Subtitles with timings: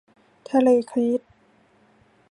[0.49, 1.21] ทะเลครีต